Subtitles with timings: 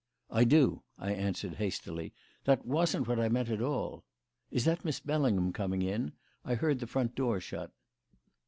[0.31, 2.11] "I do," I answered hastily.
[2.45, 4.03] "That wasn't what I meant at all.
[4.49, 6.13] Is that Miss Bellingham coming in?
[6.43, 7.69] I heard the front door shut."